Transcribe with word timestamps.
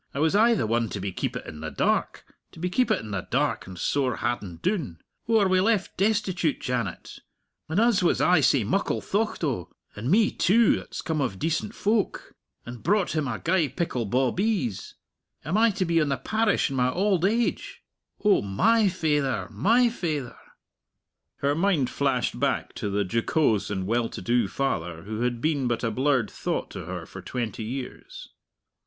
"I 0.15 0.19
was 0.19 0.35
aye 0.35 0.55
the 0.55 0.65
one 0.65 0.89
to 0.89 0.99
be 0.99 1.11
keepit 1.13 1.45
in 1.45 1.59
the 1.59 1.69
dark 1.69 2.25
to 2.53 2.59
be 2.59 2.71
keepit 2.71 3.01
in 3.01 3.11
the 3.11 3.27
dark 3.29 3.67
and 3.67 3.77
sore 3.77 4.15
hadden 4.15 4.55
doon. 4.63 4.97
Oh, 5.27 5.37
are 5.39 5.47
we 5.47 5.61
left 5.61 5.95
destitute, 5.95 6.59
Janet 6.59 7.19
and 7.69 7.79
us 7.79 8.01
was 8.01 8.19
aye 8.19 8.39
sae 8.41 8.63
muckle 8.63 8.99
thocht 8.99 9.43
o'! 9.43 9.69
And 9.95 10.09
me, 10.09 10.31
too, 10.31 10.77
that's 10.77 11.03
come 11.03 11.21
of 11.21 11.37
decent 11.37 11.75
folk, 11.75 12.33
and 12.65 12.81
brought 12.81 13.15
him 13.15 13.27
a 13.27 13.37
gey 13.37 13.69
pickle 13.69 14.05
bawbees 14.07 14.95
am 15.45 15.55
I 15.55 15.69
to 15.69 15.85
be 15.85 16.01
on 16.01 16.09
the 16.09 16.17
parish 16.17 16.71
in 16.71 16.75
my 16.75 16.89
auld 16.89 17.23
age? 17.23 17.83
Oh, 18.25 18.41
my 18.41 18.87
faither, 18.89 19.49
my 19.51 19.87
faither!" 19.91 20.35
Her 21.41 21.53
mind 21.53 21.91
flashed 21.91 22.39
back 22.39 22.73
to 22.73 22.89
the 22.89 23.05
jocose 23.05 23.69
and 23.69 23.85
well 23.85 24.09
to 24.09 24.21
do 24.23 24.47
father 24.47 25.03
who 25.03 25.21
had 25.21 25.41
been 25.41 25.67
but 25.67 25.83
a 25.83 25.91
blurred 25.91 26.31
thought 26.31 26.71
to 26.71 26.85
her 26.85 27.05
for 27.05 27.21
twenty 27.21 27.63
years. 27.63 28.29